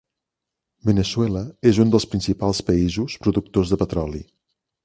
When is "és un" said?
1.73-1.93